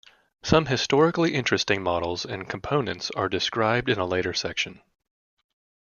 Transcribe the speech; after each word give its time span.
Some 0.41 0.65
historically 0.65 1.35
interesting 1.35 1.83
models 1.83 2.25
and 2.25 2.49
components 2.49 3.11
are 3.11 3.29
described 3.29 3.87
in 3.87 3.99
a 3.99 4.05
later 4.07 4.33
section. 4.33 4.81